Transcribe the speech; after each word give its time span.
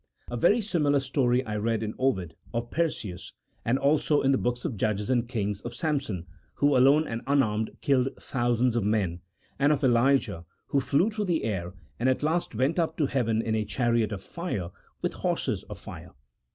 A 0.31 0.35
very 0.35 0.61
similar 0.61 0.99
story 0.99 1.45
I 1.45 1.55
read 1.57 1.83
in 1.83 1.93
Ovid 1.99 2.35
of 2.55 2.71
Perseus, 2.71 3.33
and 3.63 3.77
also 3.77 4.21
in 4.23 4.31
the 4.31 4.37
books 4.39 4.65
of 4.65 4.75
Judges 4.75 5.11
and 5.11 5.29
Kings 5.29 5.61
of 5.61 5.75
Samson, 5.75 6.25
who 6.55 6.75
alone 6.75 7.07
and 7.07 7.21
unarmed 7.27 7.77
killed 7.81 8.09
thousands 8.19 8.75
of 8.75 8.83
men, 8.83 9.21
and 9.59 9.71
of 9.71 9.83
Elijah, 9.83 10.43
who 10.69 10.79
flew 10.79 11.11
through 11.11 11.25
the 11.25 11.43
air, 11.43 11.75
and 11.99 12.09
at 12.09 12.23
last 12.23 12.55
went 12.55 12.79
up 12.79 12.97
to 12.97 13.05
heaven 13.05 13.43
in 13.43 13.53
a 13.53 13.63
chariot 13.63 14.11
of 14.11 14.23
fire, 14.23 14.71
with 15.03 15.13
horses 15.13 15.61
of 15.69 15.77
fire. 15.77 16.15